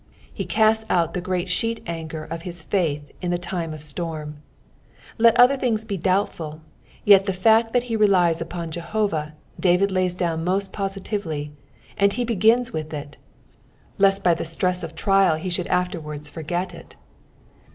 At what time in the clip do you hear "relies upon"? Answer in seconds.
7.95-8.71